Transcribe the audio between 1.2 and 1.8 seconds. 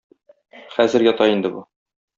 инде бу.